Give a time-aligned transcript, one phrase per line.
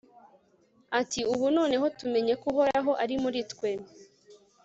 [0.99, 3.69] ati ubu noneho tumenye ko uhoraho ari muri twe